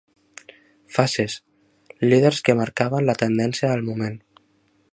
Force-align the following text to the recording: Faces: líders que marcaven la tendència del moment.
Faces: 0.95 1.35
líders 2.11 2.41
que 2.47 2.55
marcaven 2.63 3.07
la 3.11 3.17
tendència 3.25 3.71
del 3.75 3.85
moment. 3.91 4.17